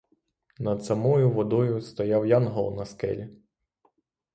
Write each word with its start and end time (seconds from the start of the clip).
Над 0.59 0.85
самою 0.85 1.29
водою 1.31 1.81
стояв 1.81 2.25
янгол 2.27 2.75
на 2.77 2.85
скелі. 2.85 3.29